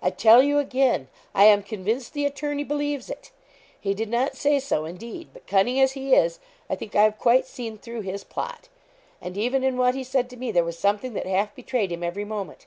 'I 0.00 0.08
tell 0.12 0.42
you 0.42 0.58
again, 0.58 1.08
I 1.34 1.44
am 1.44 1.62
convinced 1.62 2.14
the 2.14 2.24
attorney 2.24 2.64
believes 2.64 3.10
it. 3.10 3.30
He 3.78 3.92
did 3.92 4.08
not 4.08 4.34
say 4.34 4.58
so, 4.58 4.86
indeed; 4.86 5.28
but, 5.34 5.46
cunning 5.46 5.78
as 5.80 5.92
he 5.92 6.14
is, 6.14 6.38
I 6.70 6.76
think 6.76 6.96
I've 6.96 7.18
quite 7.18 7.44
seen 7.46 7.76
through 7.76 8.00
his 8.00 8.24
plot; 8.24 8.70
and 9.20 9.36
even 9.36 9.62
in 9.62 9.76
what 9.76 9.94
he 9.94 10.02
said 10.02 10.30
to 10.30 10.38
me, 10.38 10.50
there 10.50 10.64
was 10.64 10.78
something 10.78 11.12
that 11.12 11.26
half 11.26 11.54
betrayed 11.54 11.92
him 11.92 12.02
every 12.02 12.24
moment. 12.24 12.64